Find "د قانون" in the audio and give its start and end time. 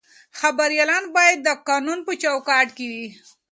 1.43-1.99